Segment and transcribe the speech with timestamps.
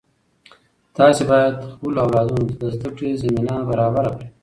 [0.97, 4.27] تاسې باید خپلو اولادونو ته د زده کړې زمینه برابره کړئ.